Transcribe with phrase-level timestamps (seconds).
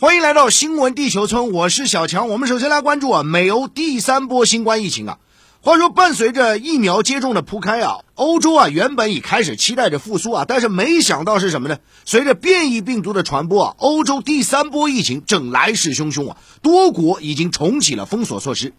[0.00, 2.30] 欢迎来到新闻地球村，我是小强。
[2.30, 5.18] 我们首先来关注啊，美欧第三波新冠疫情啊。
[5.60, 11.76] 话说，伴随着疫苗接种的铺开啊，欧洲啊原本已开始期待着复苏啊，但是没想到是什么呢？
[12.06, 18.72] 随着变异病毒的传播啊，欧洲第三波疫情正来势汹汹啊，多国已经重启了封锁措施。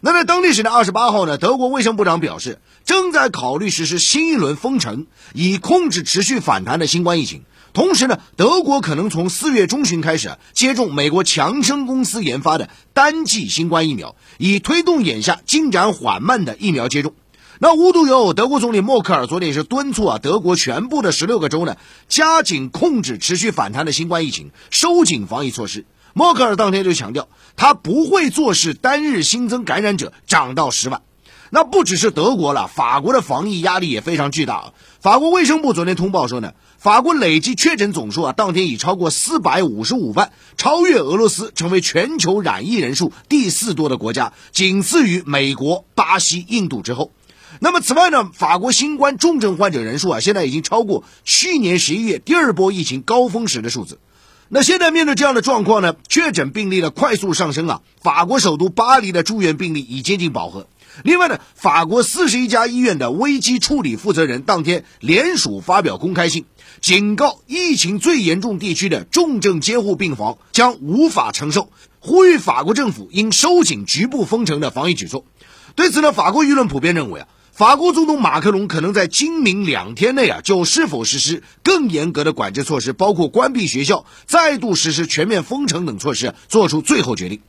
[0.00, 7.42] 那在当地时间二十八号呢，德国卫生部长表示，正在考虑实施新一轮封城，以控制持续反弹的新冠疫情。
[7.78, 17.14] 同时呢，德国可能从四月中旬开始接种美国强生公司研发的单剂新冠疫苗，以推动眼下进展缓慢的疫苗接种。
[17.60, 21.76] 那无独有偶，德国总理默克尔昨天也是敦促啊，德国全部的十六个州呢，
[22.08, 25.86] 加紧控制持续反弹的新冠疫情，收紧防疫措施。
[26.14, 31.02] 默克尔当天就强调，他不会坐视单日新增感染者涨到十万。
[31.50, 34.74] 那不只是德国了，法国的防疫压力也非常巨大。
[35.00, 36.52] 法国卫生部昨天通报说呢，
[36.88, 47.10] 法国累计确诊总数啊，当天已超过四百五十五万，超越俄罗斯，成为全球染疫人数第四多的国家，仅次于美国、巴西、印度之后。
[47.60, 53.98] 那么此外呢，法国新冠重症患者人数啊，现在已经超过去年十一月第二波疫情高峰时的数字。
[54.48, 60.66] 那现在面对这样的状况呢，确诊病例的快速上升啊，法国首都巴黎的住院病例已接近饱和。
[61.04, 66.44] 另外呢，法国四十一家医院的危机处理负责人当天联署发表公开信，
[66.80, 75.24] 警告疫情最严重地区的重症监护病房将无法承受，呼吁法国政府应收紧局部封城的防疫举措。
[75.74, 87.40] 对此呢，法国舆论普遍认为啊，法国总统马克龙可能在今明两天内啊，就是否实施更严格的管制措施，包括关闭学校、再度实施全面封城等措施，做出最后决定。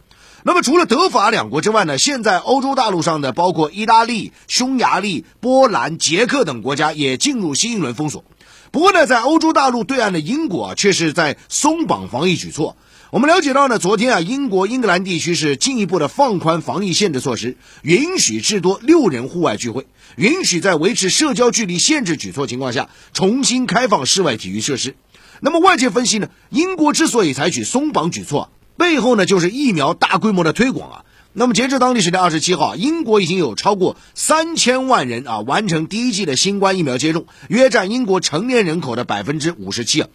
[0.43, 1.97] 那么除了德法两国之外呢？
[1.97, 8.23] 现在欧洲大陆上的包括意大利、匈牙利、波兰、捷克等国家也进入新一轮封锁。
[8.71, 12.77] 不过呢，在欧洲大陆对岸的英国啊，却是在松绑防疫举措。
[13.11, 24.95] 我们了解到呢，昨天啊，英国英格兰地区是进一步的放宽防疫限制措施，允许至多六人户外聚会，允许在维持社交距离限制举措情况下重新开放室外体育设施。
[25.41, 28.49] 那么外界分析呢，英国之所以采取松绑举措。
[28.79, 31.05] 背后呢，就是疫苗大规模的推广啊。
[31.33, 40.07] 那么截至当地时间二十七号，英国已经有超过三千万人啊完成第一剂的新冠疫苗接种，约占英国成年人口的百分之五十七啊。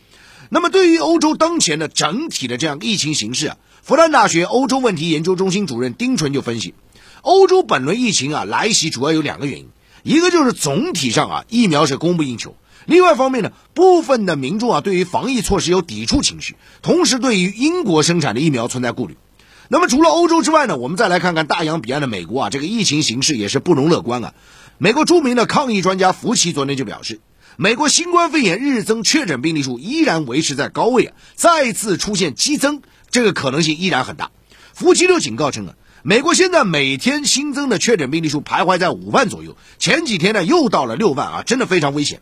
[0.49, 6.75] 那么对于欧洲当前的整体的这样疫情形势啊，复旦大学欧洲问题研究中心主任丁纯就分析，
[7.21, 9.69] 欧洲本轮疫情啊来袭主要有两个原因，
[10.03, 12.57] 一个就是总体上啊疫苗是供不应求。
[12.87, 19.17] 另外一方面呢，部分的民众啊，对于防疫措施有抵触情绪，同时对于英国生产的疫苗存在顾虑。
[19.69, 24.35] 那么除了欧洲之外呢，我们再来看看大洋彼岸的美国啊，这个疫情形势也是不容乐观啊。
[24.77, 27.21] 美国著名的抗疫专家福奇昨天就表示，
[27.57, 34.31] 美国新冠肺炎日增确诊病例数依然维持在高位啊，再次出现激增，这个可能性依然很大。
[34.75, 42.21] 福奇就警告称啊，美国现在每天新增的确诊病例数徘徊在五万左右，前几天呢又到了六万啊，真的非常危险。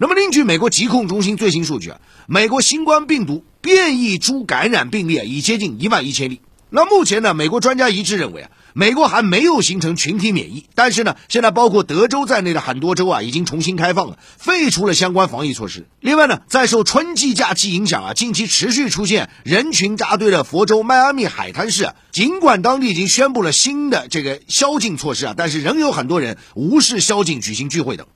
[0.00, 6.40] 那么，另据美国疾控中心最新数据啊，美国新冠病毒变异株感染病例啊已接近一万一千例。
[6.70, 10.66] 那目前呢，美国专家一致认为啊，美国还没有形成群体免疫。
[10.74, 15.86] 但是呢，现在包括德州在内的很多州啊已经重新开放了，废除了相关防疫措施。
[16.00, 28.08] 另外呢，在受春季假期影响啊，近期持续出现人群扎堆的佛州迈阿密海滩市啊，尽管当地已经宣布了新的这个宵禁措施啊，但是仍有很多人无视宵禁举行聚会等。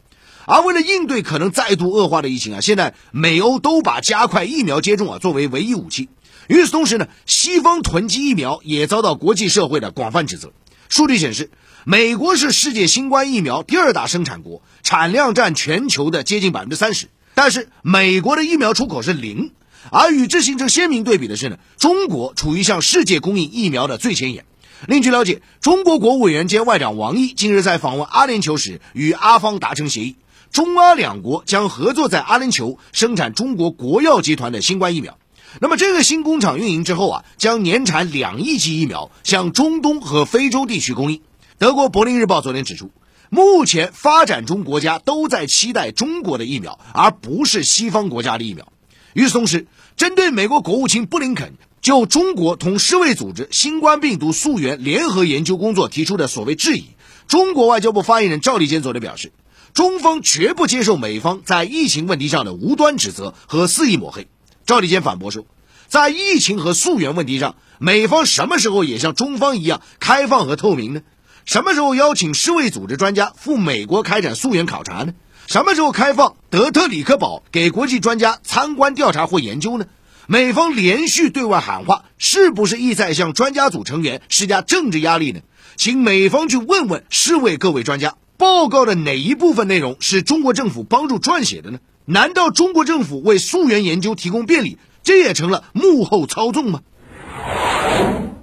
[0.49, 6.09] 而为了应对可能再度恶化的疫情啊，现在美欧都把加快疫苗接种啊作为唯一武器。
[6.49, 10.53] 与此同时呢，西方囤积疫苗也遭到国际社会的广泛指责。
[10.89, 11.51] 数据显示，
[11.85, 17.11] 美国是世界新冠疫苗第二大生产国，产量占全球的接近百分之三十。
[17.35, 19.53] 但是美国的疫苗出口是零，
[19.91, 24.47] 而与之形成鲜明对比的是呢，中国处于向世界供应疫苗的最前沿。
[24.87, 30.17] 另据了解，中国国务委员兼外长王毅近日在访问阿联酋时，与阿方达成协议。
[30.51, 35.19] 中阿两国将合作在阿联酋生产中国国药集团的新冠疫苗。
[35.61, 41.23] 那么这个新工厂运营之后啊，将年产两亿剂疫苗向中东和非洲地区供应。
[41.59, 42.91] 德国柏林日报昨天指出，
[43.31, 48.73] 目前发展中国家都在期待中国的疫苗，而不是西方国家的疫苗。
[49.15, 56.85] 与此同时，针对美国国务卿布林肯就中国同世卫组织新冠病毒溯源联合研究工作提出的所谓质疑，
[57.27, 59.33] 中国外交部发言人赵立坚昨天表示。
[59.79, 64.27] 中方绝不接受美方在疫情问题上的无端指责和肆意抹黑。
[64.67, 65.47] 赵立坚反驳说，
[65.87, 71.03] 在疫情和溯源问题上，美方什么时候也像中方一样开放和透明呢？
[71.45, 75.15] 什么时候邀请世卫组织专家赴美国开展溯源考察呢？
[75.47, 79.87] 什么时候开放德特里克堡给国际专家参观调查或研究呢？
[80.27, 85.39] 美方连续对外喊话，是不是意在向专家组成员施加政治压力呢？
[85.77, 91.81] 请美方去问问世卫各位专家，报告的哪一部分内容是中国政府帮助撰写的呢？
[92.05, 96.81] 难道中国政府为溯源研究提供便利，这也成了幕后操纵吗？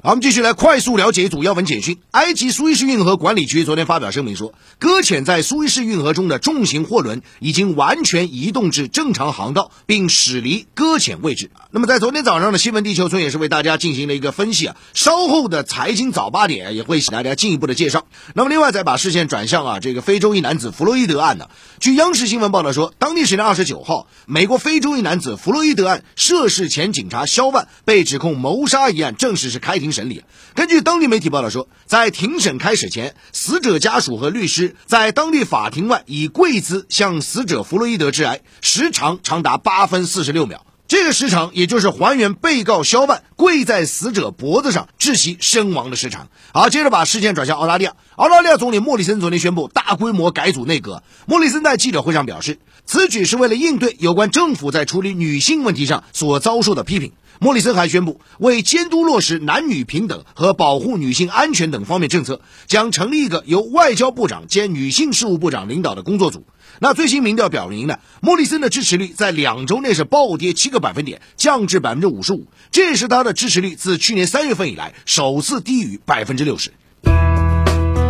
[0.06, 1.98] 好，我们继续来快速了解主要文简讯。
[2.12, 11.50] 埃及苏伊士运河管理局昨天发表声明说，搁浅在苏伊士运河中的重型货轮已经完全移动至正常航道，并驶离搁浅位置。
[11.72, 14.76] 那么，在昨天早上的新闻地球村也是为大家进行了一个分析啊。
[14.94, 18.06] 稍后的财经早八点也会给大家进一步的介绍。
[18.36, 21.50] 那么，另外再把视线转向啊，这个非洲一男子弗洛伊德案呢？
[21.80, 29.95] 据央视新闻报道说，当地时间二十九号，美国非洲一男子弗洛伊德案涉事前警察肖万被指控谋杀一案正式是开庭。
[29.96, 30.24] 审理。
[30.54, 40.64] 根据当地媒体报道说，在庭审开始前，死者家属和律师在当地法庭外以跪姿向死者弗洛伊德致哀，时长长达八分四十六秒。
[40.88, 46.28] 这个时长也就是还原被告肖万跪在死者脖子上窒息身亡的时长。
[46.54, 47.96] 好，接着把视线转向澳大利亚。
[48.18, 51.02] 澳大利亚总理莫里森昨天宣布大规模改组内阁。
[51.26, 57.14] 莫里森在记者会上表示，此举是为了应对有关政府在处理女性问题上所遭受的批评。
[57.40, 66.46] 莫里森还宣布，为监督落实男女平等和保护女性安全等方面政策，将成立一个由外交部长兼女性事务部长领导的工作组。
[66.80, 76.72] 那最新民调表明呢，莫里森的支持率在两周内是暴跌七个百分点，降至百分之五十五，这也是他的支持率自去年三月份以来首次低于百分之六十。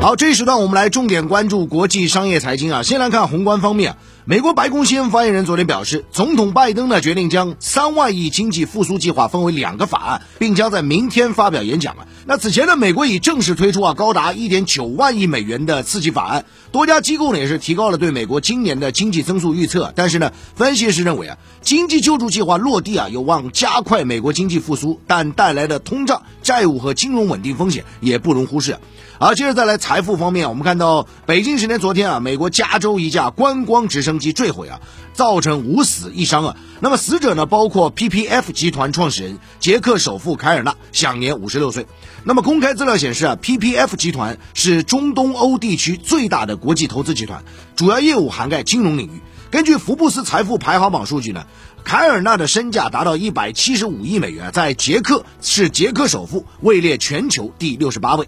[0.02, 2.84] 好，这一时段我们来重点关注国际商业财经啊。
[2.84, 12.08] 先来看宏观方面，美国白宫新闻发言人昨天表示，总统拜登呢决定将三万亿经济复苏计划分为两个法案，并将在明天发表演讲啊。
[12.26, 19.94] 那此前呢，美国已正式推出啊高达一点九万亿美元的刺激法案，多家机构呢也是提高了对美国今年的经济增速预测。
[19.96, 28.80] 但是呢，分析师认为啊，经济救助计划落地啊有望加快美国经济复苏，但带来的通胀、债务和金融稳定风险也不容忽视。
[29.18, 34.82] 好，接着再来财富方面，我们看到北京时间昨天啊，美国加州一架观光直升机坠毁啊，
[35.14, 36.58] 造成五死一伤啊。
[36.82, 41.88] 那么死者呢，包括 PPF 集团创始人捷克首富凯尔纳，享年五十六岁。
[42.26, 47.42] 那么公开资料显示啊，PPF 集团是中东欧地区最大的国际投资集团，
[47.78, 49.22] 主要业务涵盖金融领域。
[49.50, 51.46] 根据福布斯财富排行榜数据呢，
[51.86, 58.28] 凯尔纳的身价达到一百七十五亿美元，在捷克是捷克首富，位列全球第六十八位。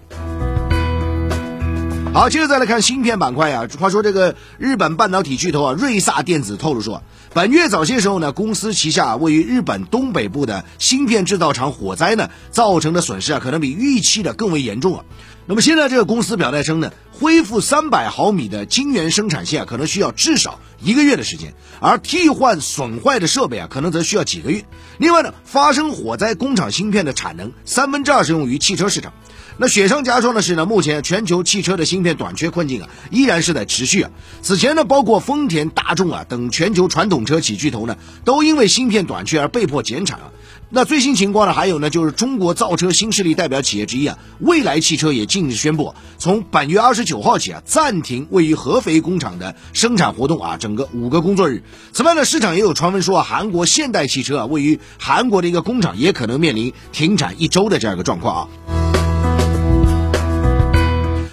[2.13, 3.67] 好，接着再来看芯片板块啊。
[3.79, 15.03] 话说这个日本半导体巨头啊，瑞萨电子透露说，本月早些时候呢，公司旗下位于日本东北部的芯片制造厂火灾呢，造成的损失啊，可能比预期的更为严重啊。
[15.45, 24.63] 那么现在这个公司表态称呢，恢复三百毫米的晶圆生产线啊，可能需要至少一个月的时间，而替换损坏的设备啊，可能则需要几个月。
[24.97, 29.13] 另外呢，发生火灾工厂芯片的产能三分之二是用于汽车市场。
[29.59, 34.11] 那雪上加霜的是呢，目前全球汽车的芯片短缺困境啊，依然是在持续啊。
[34.43, 40.31] 此前呢，包括丰田、大众啊等全球传统车企巨头呢，都因为芯片短缺而被迫减产啊。
[40.69, 51.63] 那最新情况呢，还有呢，就是中国造车新势力代表企业之一啊，蔚来汽车也近日宣布，从本月二十九号起啊，暂停位于合肥工厂的生产活动啊，整个五个工作日。
[51.93, 58.76] 此外呢，市场也有传闻说啊，韩国现代汽车啊，位于韩国的一个工厂也可能面临停产一周的这样一个状况啊。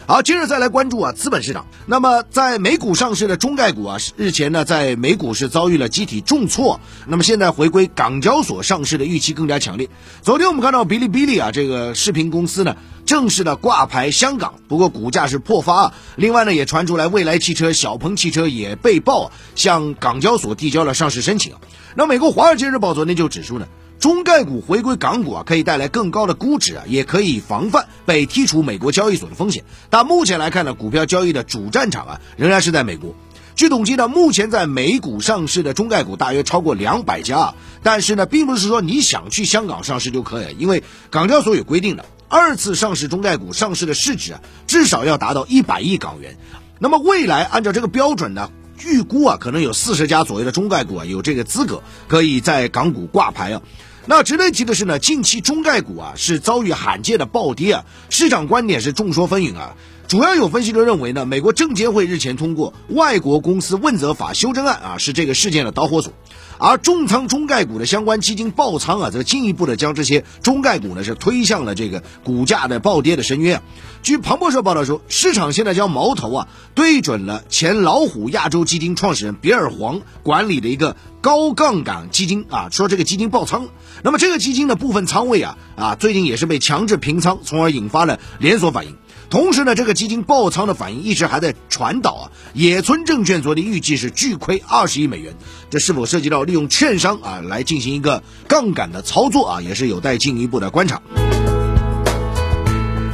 [0.06, 1.64] 好，接着再来关注啊，资本市场。
[1.86, 6.78] 那么，在美股上市的中概股啊，日前呢，在美股是遭遇了集体重挫。
[7.06, 9.88] 那么，现在回归港交所上市的预期更加强烈。
[10.20, 15.84] 昨天我们看到哔哩哔哩啊，这个视频公司呢，正式的挂牌香港，不过股价是破发。
[15.84, 15.94] 啊。
[16.16, 21.54] 另外呢，也传出来蔚来汽车、小鹏汽车也被曝向港交所递交了上市申请。
[21.94, 23.66] 那美国华尔街日报昨天就指出呢。
[23.98, 29.64] 中概股回归港股啊，可以带来更高的估值啊，也可以防范被剔除美国交易所的风险。
[29.88, 33.14] 但目前来看呢，股票交易的主战场啊，仍然是在美国。
[33.54, 37.54] 据统计呢，目前在美股上市的中概股大约超过两百家啊。
[37.82, 46.36] 但是呢，并不是说你想去香港上市就可以，因为港交所有规定的，二次上市中概股上市的市值啊，至少要达到一百亿港元。
[46.80, 48.50] 那么未来按照这个标准呢，
[48.84, 53.62] 预估啊，可能有四十家左右的中概股啊，有这个资格可以在港股挂牌啊。
[54.06, 59.76] 那值得一提的是呢，近期中概股啊是遭遇罕见的暴跌啊，市场观点是众说纷纭啊。
[60.06, 66.12] 主要有分析者认为呢，美国证监会日前通过《外国公司问责法》修正案啊，是这个事件的导火索。
[66.58, 73.62] 而重仓中概股的相关基金爆仓啊，则进一步的将这些中概股呢是推向了这个股价的暴跌的深渊。
[74.02, 83.68] 据彭博社报道说，市场现在将矛头啊对准了前老虎亚洲基金创始人比尔黄管理的一个高杠杆基金啊，说这个基金爆仓。
[84.02, 88.96] 那么这个基金的部分仓位啊啊，最近也是被强制平仓，从而引发了连锁反应。
[89.34, 92.30] 同时呢，这个基金爆仓的反应一直还在传导啊。
[92.52, 95.34] 野村证券昨天预计是巨亏二十亿美元，
[95.70, 101.02] 这是否涉及到利用券商啊来进行一个杠杆的操作啊，也是有待进一步的观察。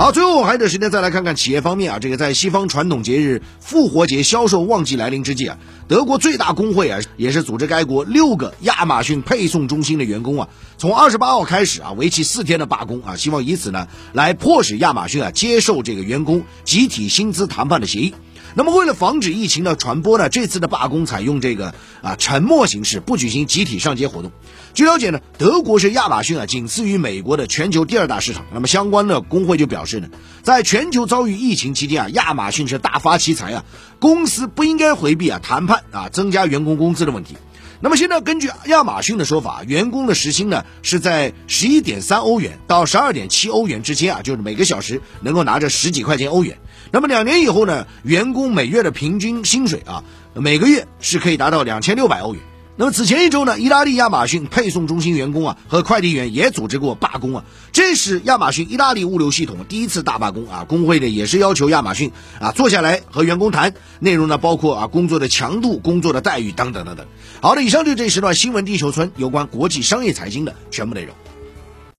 [0.00, 18.14] 好，最后还有点时间再来看看企业方面啊，这个在西方传统节日复活节销售旺季来临之际啊，德国最大工会啊，也是组织该国六个亚马逊配送中心的员工啊，从二十八号开始啊，为期四天的罢工啊，希望以此呢来迫使亚马逊啊接受这个员工集体薪资谈判的协议。
[18.54, 24.33] 那么，为了防止疫情的传播呢，这次的罢工采用这个啊沉默形式，不举行集体上街活动。
[24.75, 28.45] 据了解呢，德国是亚马逊啊仅次于美国的全球第二大市场。
[28.52, 30.09] 那么相关的工会就表示呢，
[30.42, 33.64] 在全球遭遇疫情期间啊，亚马逊是大发奇财啊，
[33.99, 37.37] 公司不应该回避啊谈判啊增加员工工资的问题。
[37.83, 46.59] 那么现在根据亚马逊的说法，员工的时薪呢是在十一点三欧元到十二点七欧元之间啊，就是每个小时能够拿着十几块钱欧元。
[46.93, 52.43] 那么两年以后呢，员工每月的平均薪水啊，每个月是可以达到两千六百欧元。
[52.77, 60.65] 那么此前一周呢，意大利亚马逊配送中心员工啊和快递员也组织过罢工啊，这是亚马逊意大利物流系统第一次大罢工啊。
[60.67, 62.11] 工会呢也是要求亚马逊
[62.41, 67.07] 啊坐下来和员工谈，内容呢包括啊工作的强度、工作的待遇等等等等。
[67.43, 71.15] 好的，以上就这一时段新闻地球村有关国际商业财经的全部内容。